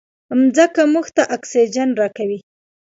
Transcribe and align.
مځکه 0.39 0.81
موږ 0.93 1.05
ته 1.15 1.23
اکسیجن 1.35 1.89
راکوي. 2.01 2.39